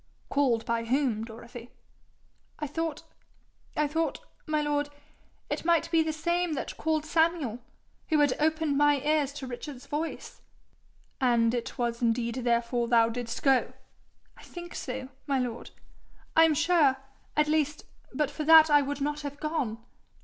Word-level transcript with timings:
'Called 0.29 0.65
by 0.65 0.85
whom, 0.85 1.23
Dorothy?' 1.23 1.69
'I 2.57 2.65
thought 2.65 3.03
I 3.77 3.85
thought, 3.87 4.19
my 4.47 4.59
lord, 4.59 4.89
it 5.47 5.63
might 5.63 5.91
be 5.91 6.01
the 6.01 6.11
same 6.11 6.53
that 6.53 6.75
called 6.75 7.05
Samuel, 7.05 7.59
who 8.09 8.17
had 8.17 8.33
opened 8.39 8.79
my 8.79 8.99
ears 9.01 9.31
to 9.33 9.39
hear 9.41 9.49
Richard's 9.49 9.85
voice.' 9.85 10.41
'And 11.21 11.53
it 11.53 11.77
was 11.77 12.01
indeed 12.01 12.33
therefore 12.33 12.87
thou 12.87 13.09
didst 13.09 13.43
go?' 13.43 13.73
'I 14.37 14.41
think 14.43 14.73
so, 14.73 15.09
my 15.27 15.37
lord. 15.37 15.69
I 16.35 16.45
am 16.45 16.55
sure, 16.55 16.97
at 17.37 17.47
least, 17.47 17.85
but 18.11 18.31
for 18.31 18.43
that 18.43 18.71
I 18.71 18.81
would 18.81 19.01
not 19.01 19.21
have 19.21 19.39
gone. 19.39 19.77